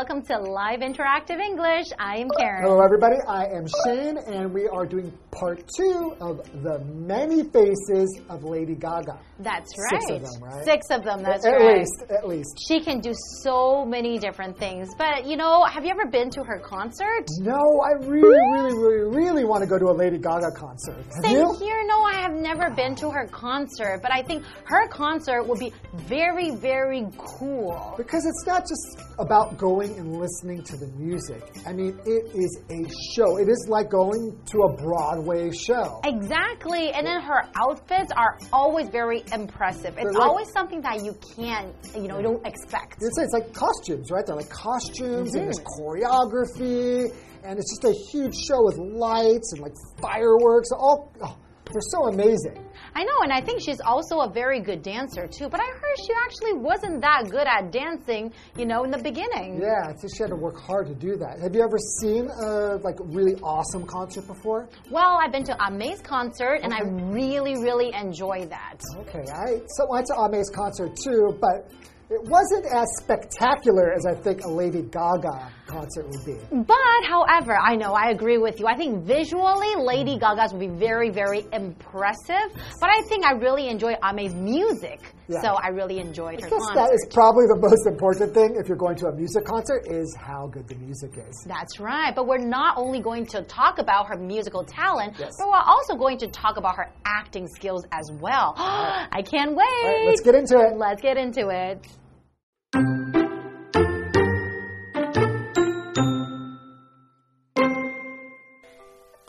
[0.00, 1.88] Welcome to Live Interactive English.
[1.98, 2.62] I am Karen.
[2.62, 3.16] Hello, everybody.
[3.28, 8.74] I am Shane, and we are doing part two of the many faces of Lady
[8.74, 9.18] Gaga.
[9.38, 10.02] That's right.
[10.02, 10.64] Six of them, right?
[10.66, 11.78] Six of them, that's at right.
[11.78, 12.60] least, at least.
[12.68, 14.90] She can do so many different things.
[14.98, 17.24] But, you know, have you ever been to her concert?
[17.38, 20.96] No, I really, really, really, really want to go to a Lady Gaga concert.
[20.96, 21.56] Have Same you?
[21.58, 21.82] here.
[21.86, 25.72] No, I have never been to her concert, but I think her concert would be
[25.94, 27.94] very, very cool.
[27.96, 31.42] Because it's not just about going and listening to the music.
[31.66, 32.84] I mean, it is a
[33.14, 33.38] show.
[33.38, 36.00] It is like going to a Broadway show.
[36.04, 36.90] Exactly.
[36.92, 39.96] And then her outfits are always very impressive.
[39.98, 42.96] It's like- always something that you can't, you know, you don't expect.
[43.00, 44.24] It's, it's like costumes, right?
[44.26, 45.82] They're like costumes and there's Mm-hmm.
[45.82, 47.12] choreography,
[47.44, 50.68] and it's just a huge show with lights and like fireworks.
[50.72, 51.36] All oh,
[51.72, 52.66] they're so amazing.
[52.94, 55.48] I know, and I think she's also a very good dancer too.
[55.48, 59.60] But I heard she actually wasn't that good at dancing, you know, in the beginning.
[59.60, 61.40] Yeah, think she had to work hard to do that.
[61.40, 64.68] Have you ever seen a like really awesome concert before?
[64.90, 68.80] Well, I've been to A-Mei's concert, and I really, really enjoy that.
[68.98, 71.70] Okay, I so went to A-Mei's concert too, but
[72.10, 76.36] it wasn't as spectacular as I think a Lady Gaga concert would be.
[76.50, 78.66] But, however, I know I agree with you.
[78.66, 80.20] I think visually, Lady mm.
[80.20, 82.50] Gaga's would be very, very impressive.
[82.80, 85.40] But I think I really enjoy A-Mei's music, Yeah.
[85.40, 86.74] so I really enjoyed her I guess concert.
[86.74, 90.12] that is probably the most important thing if you're going to a music concert is
[90.18, 91.44] how good the music is.
[91.46, 92.12] That's right.
[92.12, 95.30] But we're not only going to talk about her musical talent, Yes.
[95.38, 98.54] but we're also going to talk about her acting skills as well.
[98.58, 99.84] I can't wait.
[99.84, 100.76] Right, let's get into it.
[100.76, 101.86] Let's get into it.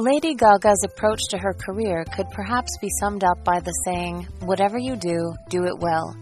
[0.02, 4.80] Lady Gaga's approach to her career could perhaps be summed up by the saying, Whatever
[4.80, 6.16] you do, do it well.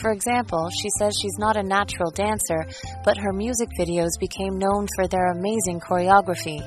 [0.00, 2.66] For example, she says she's not a natural dancer,
[3.04, 6.60] but her music videos became known for their amazing choreography.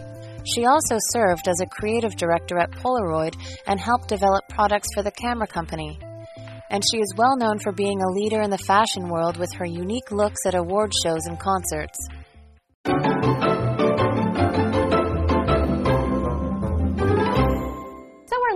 [0.54, 5.12] She also served as a creative director at Polaroid and helped develop products for the
[5.12, 6.00] camera company.
[6.72, 9.66] And she is well known for being a leader in the fashion world with her
[9.66, 12.00] unique looks at award shows and concerts.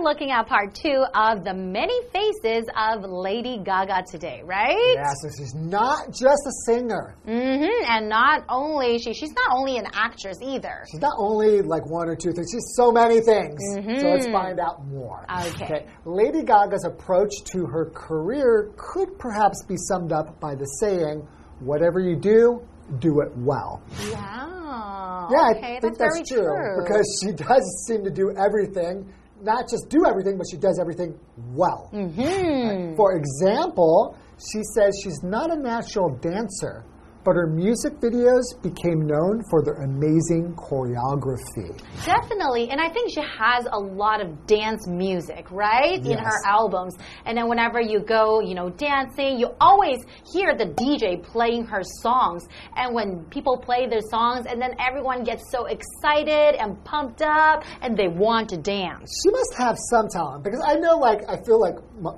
[0.06, 4.94] Looking at part two of the many faces of Lady Gaga today, right?
[4.94, 7.16] Yeah, so she's not just a singer.
[7.26, 7.90] Mm-hmm.
[7.90, 10.84] And not only she, she's not only an actress either.
[10.90, 13.60] She's not only like one or two things, she's so many things.
[14.00, 15.26] So let's find out more.
[15.60, 15.86] Okay.
[16.04, 21.26] Lady Gaga's approach to her career could perhaps be summed up by the saying,
[21.58, 22.62] whatever you do,
[23.00, 23.82] do it well.
[24.12, 25.28] Wow.
[25.32, 29.12] Yeah, okay, I think that's, that's, very true, because she does seem to do everything,
[29.42, 31.18] not just do everything, but she does everything
[31.52, 31.88] well.
[31.92, 32.94] Hmm.
[32.96, 36.84] For example, she says she's not a natural dancer,
[37.26, 41.74] but her music videos became known for their amazing choreography.
[42.06, 46.94] Definitely, and I think she has a lot of dance music, right, in her albums.
[47.24, 49.98] And then whenever you go, you know, dancing, you always
[50.32, 52.46] hear the DJ playing her songs.
[52.76, 57.64] And when people play their songs, and then everyone gets so excited and pumped up,
[57.82, 59.10] and they want to dance.
[59.24, 61.74] She must have some talent because I know, like, I feel like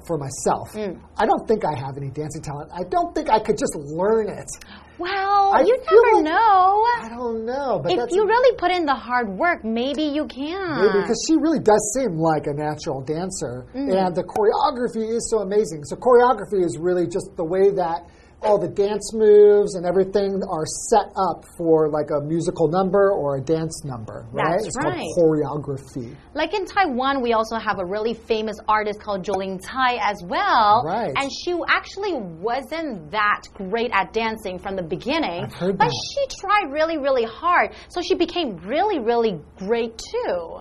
[0.07, 1.01] for myself, Hmm.
[1.17, 2.71] I don't think I have any dancing talent.
[2.75, 4.51] I don't think I could just learn it.
[4.99, 6.85] Well, I you never know.
[7.01, 10.83] I don't know, but If you really put in the hard work, maybe you can.
[10.83, 13.91] Maybe because she really does seem like a natural dancer, Mm-hmm.
[13.93, 15.85] and the choreography is so amazing.
[15.85, 18.07] So choreography is really just the way that
[18.43, 23.37] all the dance moves and everything are set up for like a musical number or
[23.37, 24.53] a dance number, right?
[24.53, 25.07] That's it's right.
[25.17, 26.17] called choreography.
[26.35, 30.85] Like in Taiwan, we also have a really famous artist called Jolin Tsai as well.
[30.85, 31.13] Right.
[31.17, 35.45] And she actually wasn't that great at dancing from the beginning.
[35.45, 36.15] I've heard but that.
[36.15, 37.73] she tried really, really hard.
[37.89, 40.61] So she became really, really great too.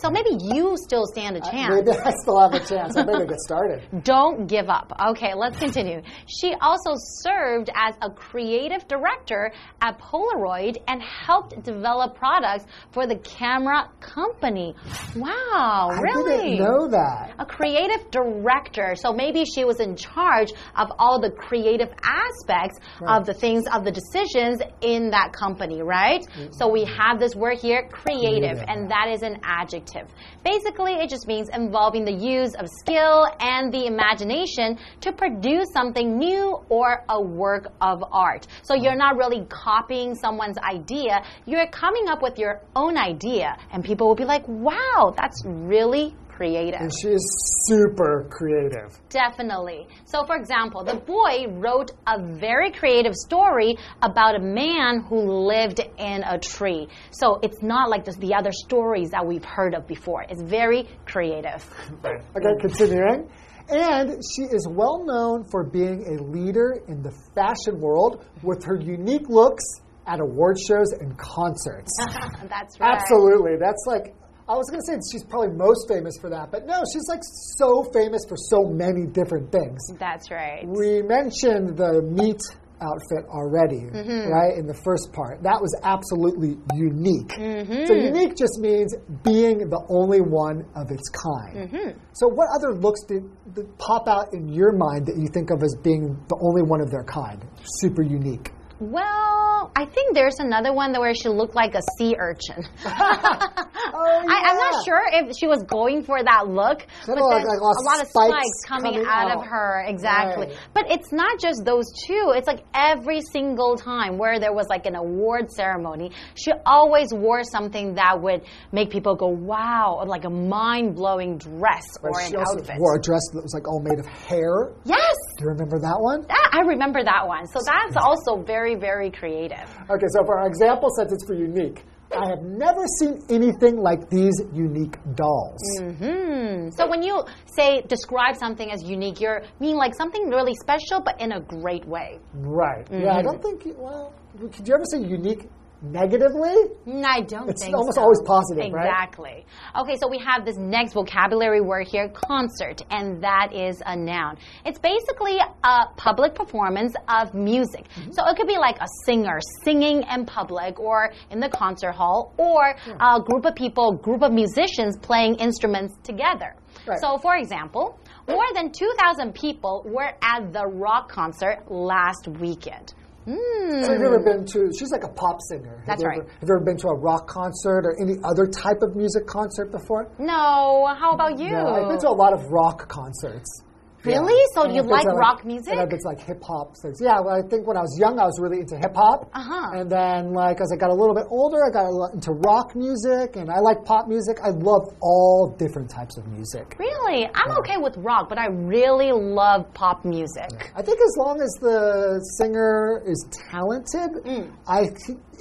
[0.00, 1.74] So maybe you still stand a uh, chance.
[1.74, 2.96] Maybe I still have a chance.
[2.96, 3.82] I better get started.
[4.04, 4.92] Don't give up.
[5.10, 6.02] Okay, let's continue.
[6.26, 13.16] She also served as a creative director at Polaroid and helped develop products for the
[13.16, 14.74] camera company.
[15.16, 16.50] Wow, I really?
[16.50, 17.33] didn't know that.
[17.38, 18.94] A creative director.
[18.96, 23.84] So maybe she was in charge of all the creative aspects of the things, of
[23.84, 26.20] the decisions in that company, right?
[26.22, 26.52] Mm-hmm.
[26.52, 30.08] So we have this word here, creative, Creative, and that is an adjective.
[30.44, 36.16] Basically, it just means involving the use of skill and the imagination to produce something
[36.18, 38.46] new or a work of art.
[38.62, 43.84] So you're not really copying someone's idea, you're coming up with your own idea, and
[43.84, 46.80] people will be like, wow, that's really creative.
[46.80, 47.24] And she is
[47.66, 48.98] super creative.
[49.08, 49.86] Definitely.
[50.04, 55.80] So, for example, the boy wrote a very creative story about a man who lived
[55.98, 56.88] in a tree.
[57.10, 60.24] So, it's not like the, the other stories that we've heard of before.
[60.28, 61.64] It's very creative.
[62.04, 63.30] Okay, continuing.
[63.68, 68.76] And she is well known for being a leader in the fashion world with her
[68.76, 69.64] unique looks
[70.06, 71.90] at award shows and concerts.
[72.48, 72.98] That's right.
[73.00, 73.56] Absolutely.
[73.58, 74.14] That's like,
[74.48, 77.22] I was going to say she's probably most famous for that, but no, she's like
[77.56, 79.80] so famous for so many different things.
[79.98, 80.66] That's right.
[80.66, 82.40] We mentioned the meat
[82.82, 84.28] outfit already, Mm-hmm.
[84.28, 85.42] right, in the first part.
[85.42, 87.28] That was absolutely unique.
[87.32, 87.86] Mm-hmm.
[87.86, 91.70] So, unique just means being the only one of its kind.
[91.70, 91.98] Mm-hmm.
[92.12, 93.24] So, what other looks did,
[93.54, 96.82] did pop out in your mind that you think of as being the only one
[96.82, 97.40] of their kind?
[97.80, 98.50] Super unique.
[98.80, 102.64] Well, I think there's another one where she looked like a sea urchin.
[103.86, 107.60] Oh, I, I'm not sure if she was going for that look, but like- like
[107.60, 109.38] a lot of spikes spikes coming, coming out, out.
[109.38, 109.84] of her.
[109.86, 110.46] Exactly.
[110.48, 110.56] Right.
[110.72, 112.32] But it's not just those two.
[112.34, 117.44] It's like every single time where there was like an award ceremony, she always wore
[117.44, 118.42] something that would
[118.72, 122.60] make people go, wow, or like a mind blowing dress or Right, she an also
[122.60, 122.76] outfit.
[122.78, 124.72] wore a dress that was like all made of hair.
[124.84, 125.14] Yes!
[125.36, 126.22] Do you remember that one?
[126.26, 127.46] That, I remember that one.
[127.48, 129.68] So that's also very, very creative.
[129.90, 131.82] Okay, so for our example sentence for unique,
[132.16, 135.60] I have never seen anything like these unique dolls.
[135.80, 136.70] Hmm.
[136.76, 137.24] So when you
[137.56, 141.84] say describe something as unique, you're mean like something really special, but in a great
[141.84, 142.18] way.
[142.32, 142.86] Right.
[142.90, 143.26] Yeah, I Mm-hmm.
[143.28, 144.14] don't think, you- well,
[144.54, 145.42] could you ever say unique
[145.84, 146.54] negatively?
[146.86, 148.02] Mm, I don't It's think almost so.
[148.02, 148.86] always positive, right?
[148.86, 149.46] Exactly.
[149.76, 154.38] Okay, so we have this next vocabulary word here, concert, and that is a noun.
[154.64, 157.88] It's basically a public performance of music.
[157.88, 158.12] Mm-hmm.
[158.12, 162.32] So it could be like a singer singing in public or in the concert hall,
[162.36, 166.54] or a group of people, group of musicians playing instruments together.
[166.86, 166.98] Right.
[167.00, 167.98] So, for example,
[168.28, 172.94] more than 2,000 people were at the rock concert last weekend.
[173.24, 173.84] Hmm.
[173.84, 175.78] So have you ever been to, she's like a pop singer.
[175.78, 176.18] Have That's you right.
[176.18, 179.70] Have you ever been to a rock concert or any other type of music concert
[179.72, 180.10] before?
[180.18, 181.50] No, how about you?
[181.50, 183.62] No, I've been to a lot of rock concerts.
[184.04, 184.40] Really?
[184.54, 185.72] So And you I've like rock music?
[185.72, 187.00] And I've like hip hop things.
[187.00, 189.30] Yeah, well, I think when I was young, I was really into hip hop.
[189.32, 189.80] Uh-huh.
[189.80, 193.36] And then, like, as I got a little bit older, I got into rock music,
[193.36, 194.38] and I like pop music.
[194.44, 196.76] I love all different types of music.
[196.78, 197.26] Really?
[197.34, 200.72] I'm okay with rock, but I really love pop music.
[200.76, 204.52] I think as long as the singer is talented, Mm.
[204.66, 204.88] I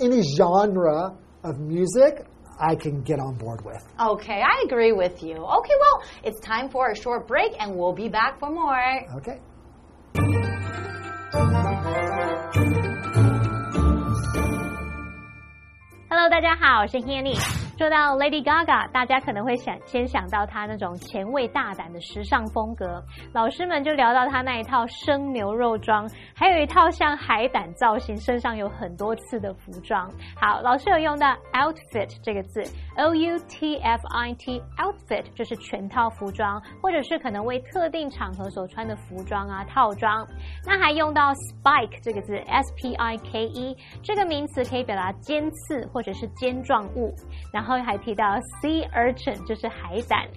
[0.02, 2.26] any genre of music
[2.63, 3.85] I can get on board with.
[4.01, 5.37] Okay, I agree with you.
[5.37, 9.07] Okay, well, it's time for a short break and we'll be back for more.
[9.19, 9.39] Okay.
[16.11, 17.62] Hello，大家好，我是 Hanny。
[17.84, 23.04] 说到 Lady Gaga，大家可能会想先想到她那种前卫大胆的时尚风格。
[23.34, 30.10] 老师们就聊到她那一套生牛肉装，还有一套像海胆造型、身上有很多刺的服装。
[30.34, 32.64] 好，老师有用到 outfit 这个字
[32.98, 40.28] ，O U T F I T outfit 就是全套服装，或者是可能为特定场合所穿的服装啊套装。
[40.66, 47.14] 那还用到 spike 这个字，S P I K E 这个名词可以表达尖刺或者是尖状物。
[47.52, 48.26] 然后还提到
[48.62, 50.28] sea urchin 就是海胆。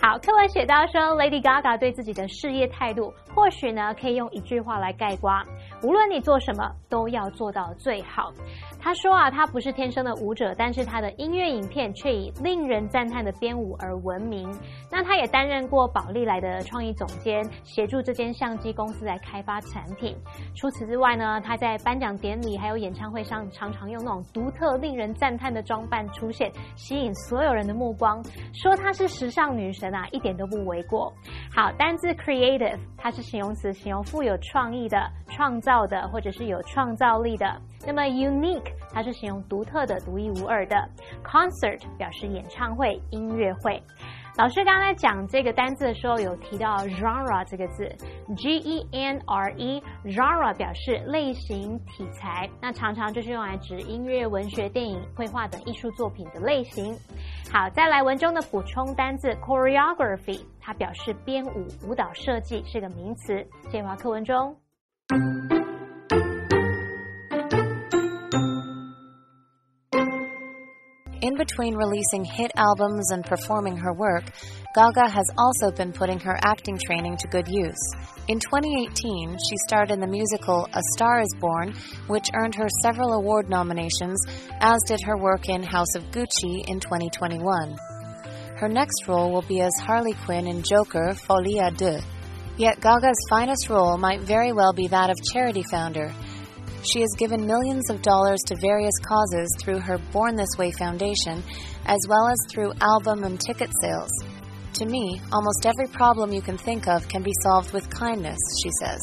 [0.00, 5.42] 好，课文写到说，Lady Gaga 对自己的事业态度，或许呢可以用一句话来概括：
[5.82, 8.32] 无论你做什么，都要做到最好。
[8.82, 14.50] 他说啊，他不是天生的舞者，但是他的音乐影片却以令人赞叹的编舞而闻名。
[14.90, 20.16] 那他也担任过宝丽来的创意总监，协助这间相机公司来开发产品。
[20.54, 28.22] 除此之外呢，他在颁奖典礼还有演唱会上，常常用那种独特、令人赞叹的装扮出现，吸引所有人的目光。
[28.54, 31.12] 说她是时尚女神啊，一点都不为过。
[31.54, 37.46] 好，单字 creative，它是形容词，形容富有创意的、创造的，或者是有创造力的。
[37.86, 40.76] 那么 unique，它是形容独特的、独一无二的。
[41.24, 43.82] concert 表示演唱会、音乐会。
[44.36, 47.84] 老师刚才讲这个单字的时候，有提到 genre 这个字
[48.36, 56.96] ，G E N R E，genre 表示类型、题材，那常常就是用来指音乐、文学、电影、绘画等艺术作品的类型。
[57.52, 63.45] 好，再来文中的补充单字 choreography，它表示编舞、舞蹈设计，是个名词。
[63.71, 64.55] 介华课文中。
[71.21, 74.25] In between releasing hit albums and performing her work,
[74.75, 77.81] Gaga has also been putting her acting training to good use.
[78.27, 81.73] In 2018, she starred in the musical A Star is Born,
[82.07, 84.19] which earned her several award nominations,
[84.59, 87.75] as did her work in House of Gucci in 2021.
[88.60, 91.98] Her next role will be as Harley Quinn in Joker Folie à Deux.
[92.58, 96.12] Yet Gaga's finest role might very well be that of charity founder.
[96.82, 101.42] She has given millions of dollars to various causes through her Born This Way Foundation,
[101.86, 104.10] as well as through album and ticket sales.
[104.74, 108.70] To me, almost every problem you can think of can be solved with kindness, she
[108.78, 109.00] says.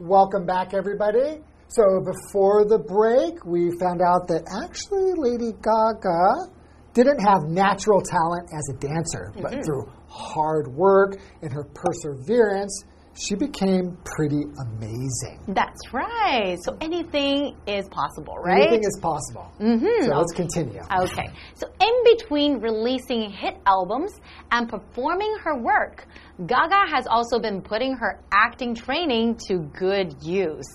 [0.00, 1.40] Welcome back, everybody.
[1.68, 6.52] So, before the break, we found out that actually Lady Gaga
[6.92, 9.62] didn't have natural talent as a dancer, but mm-hmm.
[9.62, 12.84] through hard work and her perseverance,
[13.16, 15.40] she became pretty amazing.
[15.48, 16.56] That's right.
[16.62, 18.62] So anything is possible, right?
[18.62, 19.52] Anything is possible.
[19.60, 20.06] Mm-hmm.
[20.06, 20.80] So, let's continue.
[20.80, 21.28] Okay.
[21.54, 24.12] So, in between releasing hit albums
[24.50, 26.06] and performing her work,
[26.44, 30.66] Gaga has also been putting her acting training to good use.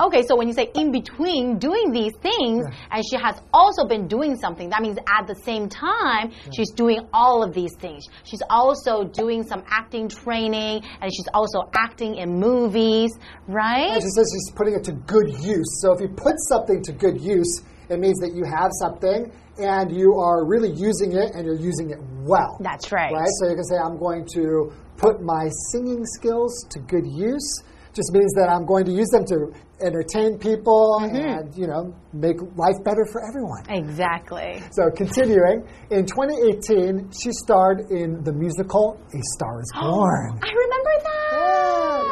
[0.00, 4.06] Okay, so when you say in between doing these things, and she has also been
[4.06, 8.04] doing something, that means at the same time, she's doing all of these things.
[8.22, 13.10] She's also doing some acting training, and she's also acting in movies,
[13.48, 13.90] right?
[13.92, 15.80] And She says she's putting it to good use.
[15.80, 19.94] So if you put something to good use, it means that you have something and
[19.94, 22.56] you are really using it and you're using it well.
[22.60, 23.12] That's right.
[23.12, 23.28] Right?
[23.40, 27.62] So you can say, I'm going to put my singing skills to good use.
[27.92, 29.50] Just means that I'm going to use them to
[29.82, 31.16] entertain people mm-hmm.
[31.16, 33.66] and, you know, make life better for everyone.
[33.68, 34.62] Exactly.
[34.70, 40.38] So continuing, in 2018, she starred in the musical A Star is Born.
[40.40, 41.49] I remember that.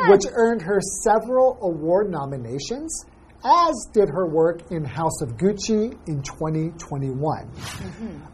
[0.07, 3.05] Which earned her several award nominations,
[3.45, 7.51] as did her work in House of Gucci in 2021.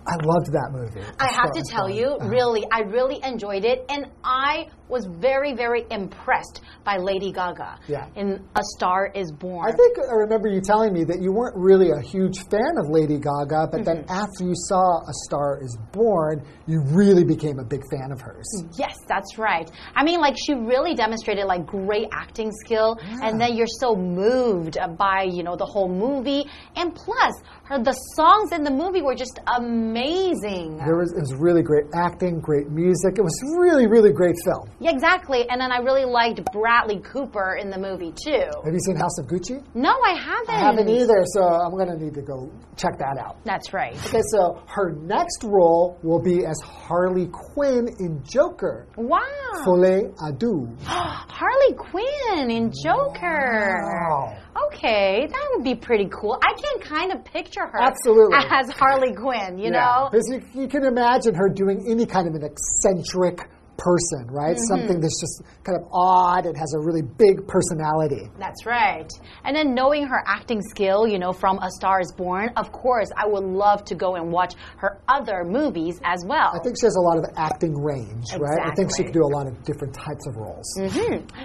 [0.06, 1.00] I loved that movie.
[1.00, 1.21] Mm-hmm.
[1.21, 5.84] I have to tell you, really, I really enjoyed it, and I was very, very
[5.90, 8.06] impressed by Lady Gaga Yeah.
[8.16, 9.66] in A Star Is Born.
[9.66, 12.88] I think I remember you telling me that you weren't really a huge fan of
[12.90, 14.10] Lady Gaga, but then mm-hmm.
[14.10, 18.46] after you saw A Star is Born, you really became a big fan of hers.
[18.78, 19.70] Yes, that's right.
[19.94, 24.76] I mean, like she really demonstrated like great acting skill, and then you're so moved
[24.98, 26.44] by you know the whole movie,
[26.76, 30.76] and plus her the songs in the movie were just amazing.
[30.78, 33.18] There was, it was really great acting, great music.
[33.18, 34.68] It was really, really great film.
[34.81, 35.49] Yeah, exactly.
[35.49, 38.47] And then I really liked Bradley Cooper in the movie too.
[38.64, 39.62] Have you seen House of Gucci?
[39.75, 40.50] No, I haven't.
[40.50, 43.37] I haven't either, so I'm going to need to go check that out.
[43.45, 43.95] That's right.
[44.07, 48.87] Okay, so her next role will be as Harley Quinn in Joker.
[48.97, 49.21] Wow.
[49.64, 50.69] Folie deux.
[50.85, 53.81] Harley Quinn in Joker.
[53.83, 54.37] Wow.
[54.66, 56.38] Okay, that would be pretty cool.
[56.43, 58.37] I can kind of picture her Absolutely.
[58.50, 60.09] as Harley Quinn, you know?
[60.11, 64.57] Because you, you can imagine her doing any kind of an eccentric person, right?
[64.57, 64.64] Mm-hmm.
[64.69, 68.31] Something that's just kind of odd and has a really big personality.
[68.38, 69.11] That's right.
[69.45, 73.09] And then knowing her acting skill, you know, from A Star is Born, of course,
[73.16, 76.52] I would love to go and watch her other movies as well.
[76.54, 78.61] I think she has a lot of acting range, right?
[78.64, 79.04] I think she Exactly.
[79.07, 80.66] could do a lot of different types of roles.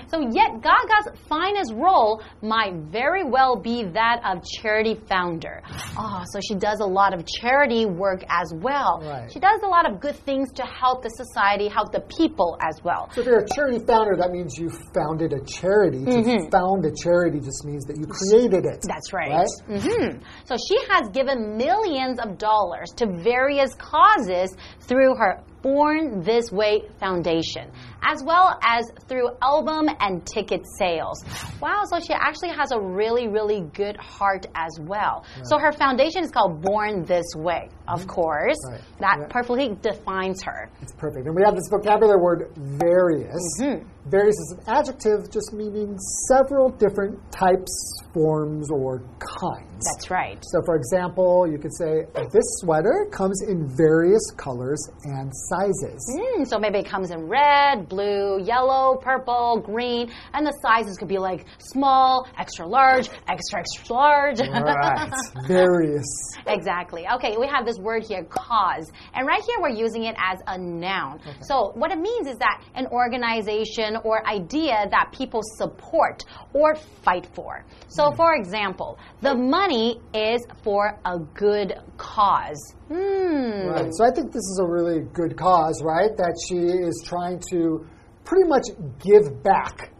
[0.08, 5.62] So, yet Gaga's finest role might very well be that of charity founder.
[5.98, 9.02] Oh, so she does a lot of charity work as well.
[9.04, 9.32] Right.
[9.32, 12.19] She does a lot of good things to help the society, help the people
[12.62, 13.10] as well.
[13.14, 16.04] So if you're a charity founder, that means you founded a charity.
[16.06, 18.82] To found a charity just means that you created it.
[18.82, 18.88] Mm-hmm.
[18.88, 19.48] That's right.
[19.68, 26.52] hmm So she has given millions of dollars to various causes through her Born This
[26.52, 27.70] Way Foundation,
[28.02, 31.24] as well as through album and ticket sales.
[31.62, 35.26] Wow, so she actually has a really, really good heart as well.
[35.44, 38.58] So her foundation is called Born This Way, of course.
[38.72, 38.82] Right.
[39.00, 39.28] That Yeah.
[39.30, 40.70] perfectly defines her.
[40.82, 41.28] It's perfect.
[41.28, 43.38] And we have this vocabulary word various.
[43.62, 43.86] Mm-hmm.
[44.10, 45.96] Various is an adjective just meaning
[46.28, 47.72] several different types,
[48.12, 49.70] forms, or kinds.
[49.96, 50.44] That's right.
[50.52, 56.20] So, for example, you could say, This sweater comes in various colors and sizes.
[56.20, 61.08] Mm, so maybe it comes in red, blue, yellow, purple, green, and the sizes could
[61.08, 64.40] be like small, extra large, extra extra large.
[64.40, 65.12] Right.
[65.48, 66.08] various.
[66.48, 67.06] exactly.
[67.16, 68.92] Okay, we have this word here, cause.
[69.14, 71.20] And right here we're using it as a noun.
[71.42, 77.28] So what it means is that an organization or idea that people support or fight
[77.34, 77.66] for.
[77.88, 82.76] So for example, the money is for a good cause.
[82.88, 83.68] Hmm.
[83.68, 83.90] Right.
[83.94, 86.16] So, I think this is a really good cause, right?
[86.18, 87.86] That she is trying to
[88.26, 88.66] pretty much
[89.00, 89.92] give back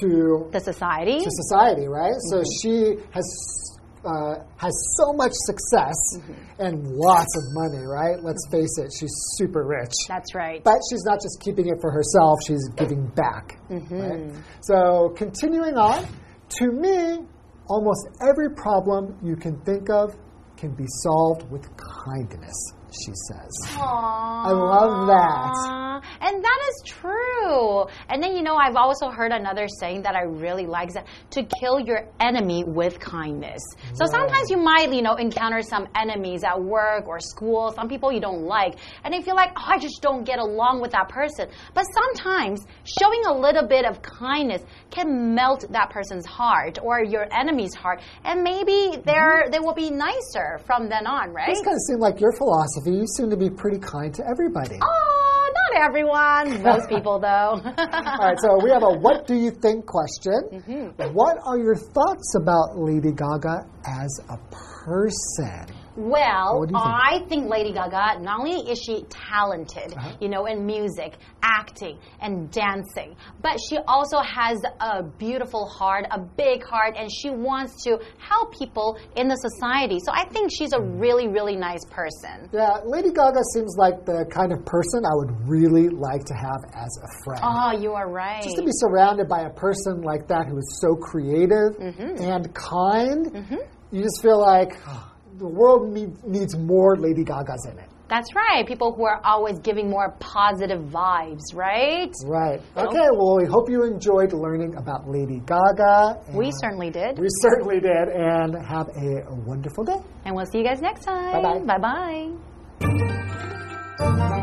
[0.00, 1.18] to The society.
[1.18, 2.14] to society, right?
[2.30, 3.69] So she has
[4.04, 6.32] uh, has so much success mm-hmm.
[6.58, 8.16] and lots of money, right?
[8.22, 8.60] Let's mm-hmm.
[8.62, 9.92] face it, she's super rich.
[10.08, 10.62] That's right.
[10.64, 13.58] But she's not just keeping it for herself; she's giving back.
[13.68, 14.00] Mm-hmm.
[14.00, 14.44] Right?
[14.62, 16.06] So continuing on,
[16.60, 17.26] to me,
[17.68, 20.16] almost every problem you can think of
[20.56, 21.66] can be solved with
[22.04, 23.50] kindness, she says.
[23.76, 24.46] Aww.
[24.46, 25.89] I love that.
[26.20, 27.86] And that is true.
[28.08, 31.42] And then, you know, I've also heard another saying that I really like that to
[31.60, 33.62] kill your enemy with kindness.
[33.94, 38.12] So sometimes you might, you know, encounter some enemies at work or school, some people
[38.12, 41.08] you don't like, and they feel like, oh, I just don't get along with that
[41.08, 41.48] person.
[41.74, 47.26] But sometimes showing a little bit of kindness can melt that person's heart or your
[47.32, 49.50] enemy's heart, and maybe they're, mm-hmm.
[49.50, 51.48] they will be nicer from then on, right?
[51.48, 52.92] This kind of seemed like your philosophy.
[52.92, 54.78] You seem to be pretty kind to everybody.
[54.82, 55.39] Oh,
[55.72, 56.62] not everyone.
[56.62, 57.60] Most people, though.
[57.60, 60.32] All right, so we have a what do you think question.
[60.52, 61.14] Mm-hmm.
[61.14, 65.79] What are your thoughts about Lady Gaga as a person?
[66.00, 66.94] Well, What do you think?
[67.12, 70.16] I think Lady Gaga, not only is she talented, Uh-huh.
[70.20, 76.18] you know, in music, acting, and dancing, but she also has a beautiful heart, a
[76.18, 79.98] big heart, and she wants to help people in the society.
[80.00, 82.48] So I think she's a really, really nice person.
[82.52, 86.60] Yeah, Lady Gaga seems like the kind of person I would really like to have
[86.74, 87.42] as a friend.
[87.44, 88.42] Oh, you are right.
[88.42, 92.22] Just to be surrounded by a person like that who is so creative Mm-hmm.
[92.22, 93.26] and kind,
[93.90, 95.09] you just feel like oh,
[95.40, 97.88] the world need, needs more Lady Gagas in it.
[98.08, 98.66] That's right.
[98.66, 102.12] People who are always giving more positive vibes, right?
[102.26, 102.60] Right.
[102.76, 106.20] Okay, well, we hope you enjoyed learning about Lady Gaga.
[106.34, 107.18] We certainly did.
[107.18, 110.02] We certainly did, and have a wonderful day.
[110.24, 111.40] And we'll see you guys next time.
[111.40, 111.78] Bye-bye.
[111.78, 112.36] Bye
[113.98, 114.36] bye.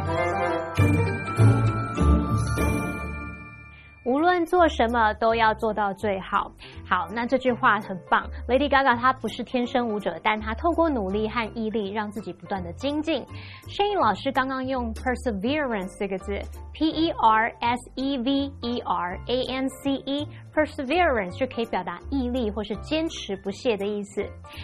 [4.08, 6.50] 无论做什么都要做到最好。
[6.90, 8.26] 好，那这句话很棒。
[8.48, 13.22] Lady Gaga 她不是天生舞者，但她透过努力和毅力，让自己不断的精进。
[13.68, 16.40] Shane 老师刚刚用 perseverance 这个字
[16.72, 24.24] ，P E R S E V E R A N C E，perseverance 就可以表达毅力或是坚持不懈的意思。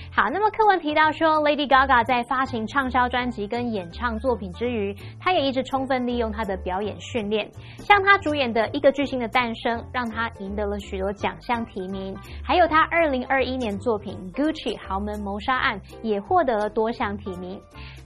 [0.10, 7.52] 好，那么课文提到说，Lady Gaga 在发行畅销专辑跟演唱作品之余，她也一直充分利用她的表演训练。
[7.80, 17.60] 像她主演的《一个巨星的诞生》，让他赢得了许多奖项提名；还有他二零二一年作品《Gucci 豪门谋杀案》也获得了多项提名。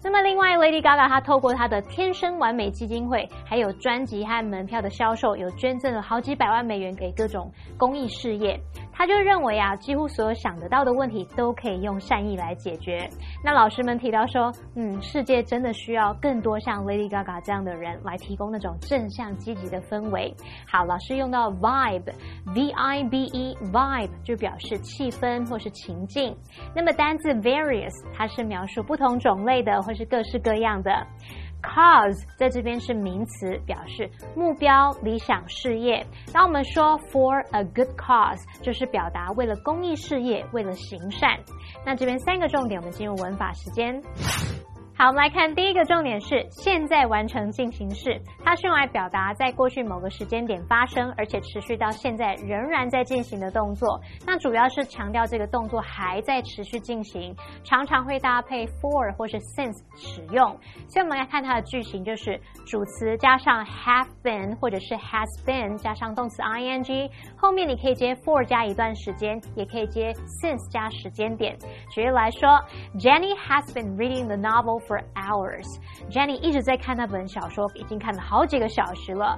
[0.04, 8.58] 那么，另外，Lady Gaga 她透过她的天生完美基金会，还有专辑和门票的销售，有捐赠了好几百万美元给各种公益事业。
[8.98, 13.08] 他就认为啊，几乎所有想得到的问题都可以用善意来解决。
[13.44, 20.34] 那老师们提到说，嗯，世界真的需要更多像 Lady Gaga 这样的人来提供那种正向积极的氛围。
[20.66, 26.36] 好，老师用到 vibe，v i b e vibe 就表示气氛或是情境。
[26.76, 31.06] 那么单字 various 它是描述不同种类的或是各式各样的。
[31.68, 36.06] Cause 在这边是名词，表示目标、理想、事业。
[36.34, 41.38] 当我们说 for a good cause，就是表达为了公益事业、为了行善。
[41.86, 44.02] 那这边三个重点，我们进入文法时间。
[45.00, 54.02] 好，我们来看第一个重点是现在完成进行式，它是用来表达在过去某个时间点发生，而且持续到现在仍然在进行的动作。
[54.26, 60.50] 那主要是强调这个动作还在持续进行，常常会搭配 for 或是 since 使用。
[60.88, 67.08] 所以我们来看它的句型，就是主词加上 have been 或者是 has been 加上动词 ing，
[67.38, 71.56] 后面你可以接 for 加一段时间，也可以接 since 加时间点。
[71.94, 72.50] 举例来说
[72.96, 75.66] ，Jenny has been reading the novel for hours.
[76.10, 79.38] Jenny 一直在看那本小说，已经看了好几个小时了。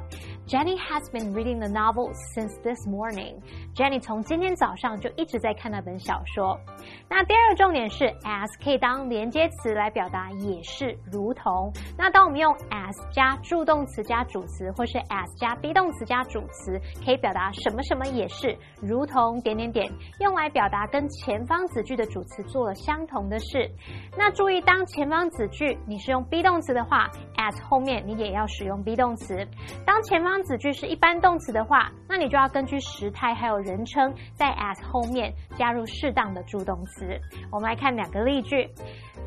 [0.49, 3.39] Jenny has been reading the novel since this morning.
[3.75, 6.59] Jenny 从今天早上就一直在看那本小说。
[7.07, 11.71] 那第二个重点是 as 可以当连接词来表达也是如同。
[11.95, 19.87] 那当我们用 as 加助动词加主词，或是 as 加 be 动词加主词，可以表达什么什么也是如同点点点，
[20.19, 23.69] 用来表达跟前方子句的主词做了相同的事。
[24.17, 27.07] 那注意，当前方子句你是用 be 动词的话
[27.37, 29.47] ，as 后面你也要使用 be 动词。
[29.85, 37.19] 当前方子句是一般动词的话，那你就要根据时态还有人称，在 as 后面加入适当的助动词。
[37.51, 38.69] 我们来看两个例句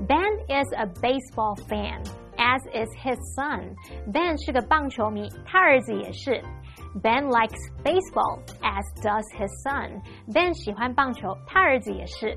[0.08, 2.02] ：Ben is a baseball fan,
[2.36, 3.74] as is his son.
[4.12, 6.42] Ben 是个棒球迷，他儿子也是。
[7.00, 10.02] Ben likes baseball, as does his son.
[10.32, 12.36] Ben 喜欢棒球，他儿子也是。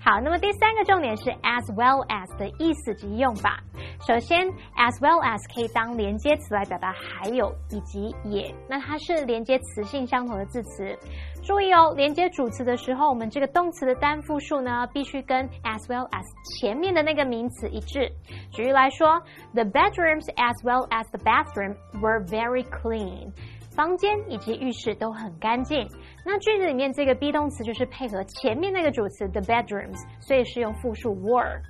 [0.00, 3.62] 好，那么第三个重点是 as well as 的意思及用法。
[4.06, 10.96] 首先，as well as 可以当连接词来表达还有以及也，那它是连接词性相同的字词。
[11.42, 16.24] 注意哦，连接主词的时候，我们这个动词的单复数呢，必须跟 as well as
[16.58, 18.10] 前面的那个名词一致。
[18.52, 19.20] 举例来说
[19.54, 23.32] ，The bedrooms as well as the bathroom were very clean.
[23.76, 25.86] 房间以及浴室都很干净。
[26.24, 31.60] 那句子里面这个 be 动词就是配合前面那个主词 the bedrooms，所以是用复数 were。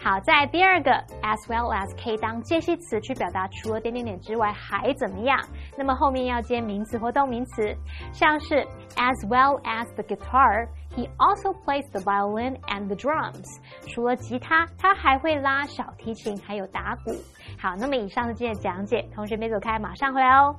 [0.00, 5.38] 好，在第二个 as well as 可以当介系词去表达除了点点点之外还怎么样。
[5.76, 7.76] 那么后面要接名词或动名词，
[8.12, 8.54] 像是
[8.94, 10.68] as well as the guitar。
[10.94, 13.44] He also plays the violin and the drums。
[13.88, 17.12] 除了吉他，他还会拉小提琴，还有打鼓。
[17.60, 20.56] 好，那么以上是今天的讲解，同学别走开，马上回来哦。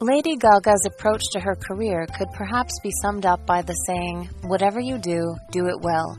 [0.00, 4.80] Lady Gaga's approach to her career could perhaps be summed up by the saying, Whatever
[4.80, 6.18] you do, do it well.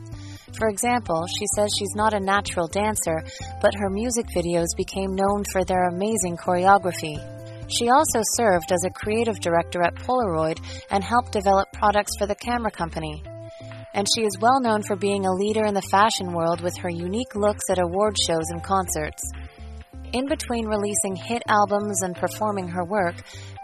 [0.56, 3.24] For example, she says she's not a natural dancer,
[3.60, 7.18] but her music videos became known for their amazing choreography.
[7.68, 12.36] She also served as a creative director at Polaroid and helped develop products for the
[12.36, 13.24] camera company.
[13.94, 16.90] And she is well known for being a leader in the fashion world with her
[16.90, 19.22] unique looks at award shows and concerts.
[20.12, 23.16] In between releasing hit albums and performing her work,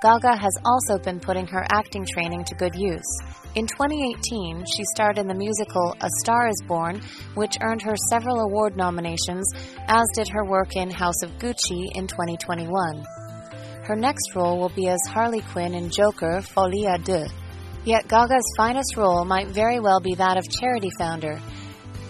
[0.02, 3.06] Gaga has also been putting her acting training to good use.
[3.54, 7.00] In 2018, she starred in the musical A Star is Born,
[7.34, 9.52] which earned her several award nominations,
[9.86, 13.04] as did her work in House of Gucci in 2021.
[13.84, 17.26] Her next role will be as Harley Quinn in Joker Folie à Deux.
[17.84, 21.40] Yet Gaga's finest role might very well be that of charity founder,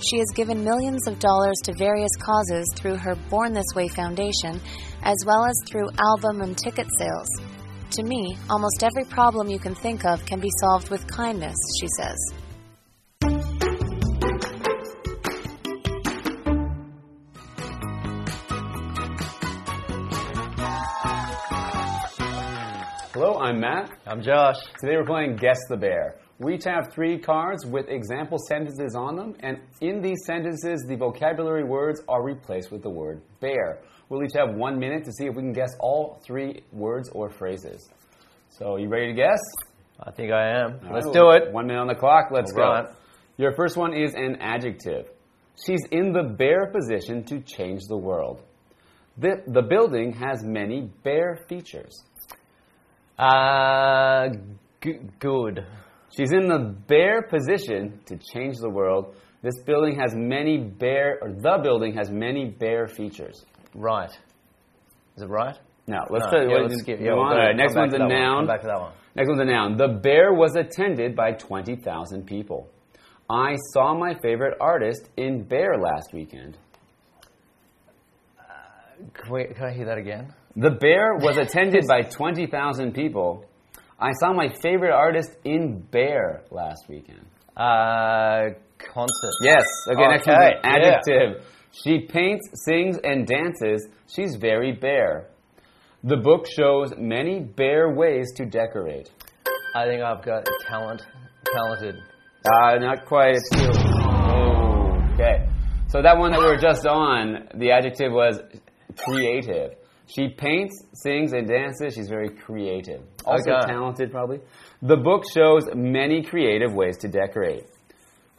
[0.09, 4.59] she has given millions of dollars to various causes through her Born This Way Foundation,
[5.03, 7.29] as well as through album and ticket sales.
[7.91, 11.89] To me, almost every problem you can think of can be solved with kindness, she
[11.99, 12.17] says.
[23.51, 23.91] I'm Matt.
[24.07, 24.59] I'm Josh.
[24.79, 26.21] Today we're playing Guess the Bear.
[26.39, 30.95] We each have three cards with example sentences on them, and in these sentences, the
[30.95, 33.81] vocabulary words are replaced with the word bear.
[34.09, 37.29] We'll each have one minute to see if we can guess all three words or
[37.29, 37.89] phrases.
[38.51, 39.41] So, you ready to guess?
[39.99, 40.79] I think I am.
[40.87, 41.53] All Let's right, do it.
[41.53, 42.27] One minute on the clock.
[42.31, 42.71] Let's All go.
[42.71, 42.87] right.
[43.37, 45.09] Your first one is an adjective.
[45.67, 48.43] She's in the bear position to change the world.
[49.19, 52.05] The, the building has many bare features.
[53.21, 54.29] Uh,
[54.83, 55.67] g- good.
[56.17, 59.15] She's in the bare position to change the world.
[59.43, 63.45] This building has many bare, or the building has many bare features.
[63.75, 64.11] Right.
[65.17, 65.57] Is it right?
[65.87, 66.99] Now, let's, No, yeah, let's skip.
[67.01, 68.09] you Yeah, we'll want- go- all right, next one's a one.
[68.09, 68.39] noun.
[68.39, 68.93] Come back to that one.
[69.17, 69.77] Next one's a noun.
[69.77, 72.69] The bear was attended by 20,000 people.
[73.29, 76.57] I saw my favorite artist in Bear last weekend.
[79.15, 80.33] Can, we, can I hear that again?
[80.57, 83.45] The bear was attended by 20,000 people.
[83.99, 87.27] I saw my favorite artist in Bear last weekend.
[87.57, 89.35] Uh, concert.
[89.43, 89.65] Yes.
[89.93, 91.45] Okay, next Okay, an adjective.
[91.73, 93.87] She paints, sings, and dances.
[94.09, 95.29] She's very bare.
[96.03, 99.11] The book shows many bare ways to decorate.
[99.75, 101.03] I think I've got talent.
[101.45, 101.97] Talented.
[102.45, 103.37] Uh, not quite.
[103.37, 103.71] It's still.
[103.77, 105.47] Oh, okay.
[105.89, 108.41] So that one that we were just on, the adjective was
[108.97, 109.75] creative.
[110.15, 111.95] She paints, sings, and dances.
[111.95, 113.03] She's very creative.
[113.25, 113.67] Also Okay.
[113.73, 114.41] talented, probably.
[114.83, 117.65] The book shows many creative ways to decorate.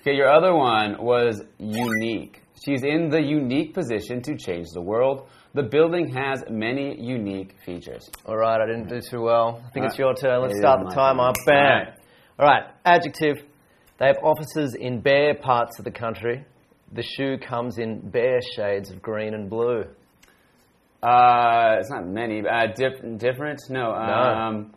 [0.02, 2.42] Okay, your other one was unique.
[2.66, 5.28] She's in the unique position to change the world.
[5.54, 8.10] The building has many unique features.
[8.26, 9.62] All right, I didn't do too well.
[9.66, 10.42] I think it's uh, your turn.
[10.42, 11.32] Let's It start the timer.
[11.46, 11.56] Bam.
[11.56, 11.88] All right.
[12.40, 13.38] All right, adjective.
[14.00, 16.44] They have offices in bare parts of the country.
[16.94, 19.86] The shoe comes in bare shades of green and blue.
[21.04, 22.42] Uh, it's not many.
[22.48, 23.60] Uh, diff- different?
[23.70, 23.92] No.
[23.92, 24.74] Um,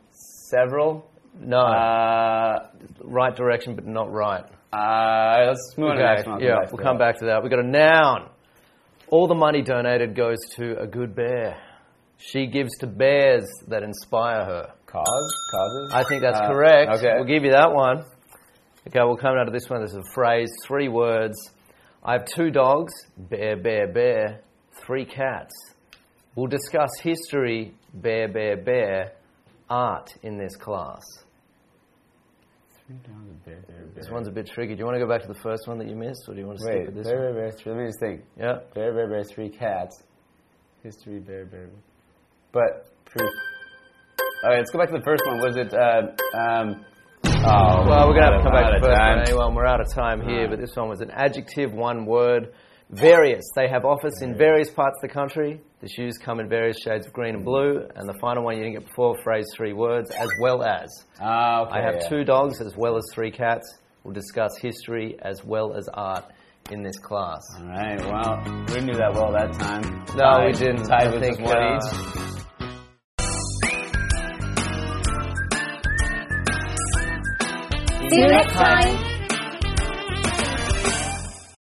[0.50, 1.10] several.
[1.38, 2.68] No, Uh,
[3.02, 4.44] right direction, but not right.
[4.72, 6.40] uh, let's move on to next one.
[6.40, 7.42] yeah, we'll come back to that.
[7.42, 8.28] We've got a noun.
[9.10, 11.56] All the money donated goes to a good bear.
[12.18, 14.70] She gives to bears that inspire her.
[14.86, 15.34] Cause?
[15.50, 15.92] Causes?
[15.92, 16.92] I think that's Uh, correct.
[16.98, 17.14] Okay.
[17.16, 18.04] We'll give you that one.
[18.86, 19.80] Okay, we'll come down to this one.
[19.80, 21.36] There's a phrase, three words.
[22.04, 24.40] I have two dogs, bear, bear, bear,
[24.72, 25.52] three cats.
[26.36, 29.12] We'll discuss history, bear, bear, bear,
[29.70, 31.02] art in this class.
[33.94, 34.74] This one's a bit tricky.
[34.74, 36.40] Do you want to go back to the first one that you missed, or do
[36.40, 37.34] you want to stick Wait, with this bear, one?
[37.34, 37.72] bear, bear, three.
[37.72, 38.20] Let me just think.
[38.38, 38.52] Yeah.
[38.74, 40.02] Bear, bear, bear, three cats.
[40.82, 41.68] History, bear, bear.
[41.68, 41.76] bear.
[42.52, 43.30] But proof.
[44.42, 45.38] All right, let's go back to the first one.
[45.38, 45.72] Was it?
[45.72, 46.84] Uh, um,
[47.46, 49.16] oh, Well, we're going to have to come back to the first time.
[49.18, 49.54] one anyway.
[49.54, 52.52] We're out of time here, but this one was an adjective, one word.
[52.90, 53.44] Various.
[53.56, 55.60] They have office in various parts of the country.
[55.80, 57.86] The shoes come in various shades of green and blue.
[57.96, 61.04] And the final one you didn't get before, phrase three words, as well as.
[61.20, 62.08] Ah, okay, I have yeah.
[62.08, 63.78] two dogs as well as three cats.
[64.04, 66.24] We'll discuss history as well as art
[66.70, 67.40] in this class.
[67.58, 67.98] All right.
[68.00, 70.04] Well, we knew that well that time.
[70.14, 70.86] No, Tied- we didn't.
[70.86, 72.34] Tied I with think, one uh, each.
[78.10, 79.13] See you next time.